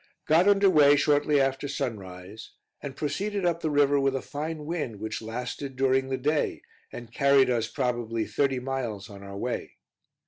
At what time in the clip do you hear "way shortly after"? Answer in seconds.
0.67-1.67